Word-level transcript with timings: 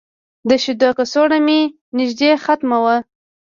د 0.49 0.49
شیدو 0.63 0.89
کڅوړه 0.97 1.37
مې 1.45 1.59
نږدې 1.97 2.31
ختمه 2.43 2.77
وه. 2.83 2.95